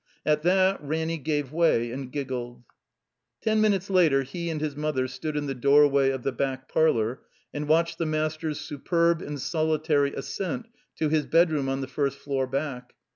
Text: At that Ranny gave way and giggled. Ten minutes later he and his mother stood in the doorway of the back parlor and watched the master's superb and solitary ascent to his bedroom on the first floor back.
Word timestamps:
At 0.25 0.41
that 0.41 0.81
Ranny 0.81 1.19
gave 1.19 1.51
way 1.53 1.91
and 1.91 2.11
giggled. 2.11 2.63
Ten 3.43 3.61
minutes 3.61 3.87
later 3.87 4.23
he 4.23 4.49
and 4.49 4.59
his 4.59 4.75
mother 4.75 5.07
stood 5.07 5.37
in 5.37 5.45
the 5.45 5.53
doorway 5.53 6.09
of 6.09 6.23
the 6.23 6.31
back 6.31 6.67
parlor 6.67 7.21
and 7.53 7.67
watched 7.67 7.99
the 7.99 8.07
master's 8.07 8.59
superb 8.59 9.21
and 9.21 9.39
solitary 9.39 10.11
ascent 10.15 10.67
to 10.95 11.09
his 11.09 11.27
bedroom 11.27 11.69
on 11.69 11.81
the 11.81 11.87
first 11.87 12.17
floor 12.17 12.47
back. 12.47 12.93